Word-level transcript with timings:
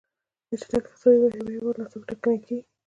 د 0.49 0.51
چټکې 0.61 0.75
اقتصادي 0.79 1.17
ودې 1.19 1.41
بهیر 1.45 1.61
ولې 1.63 1.79
ناڅاپه 1.81 2.05
ټکنی 2.09 2.37
کېږي. 2.45 2.59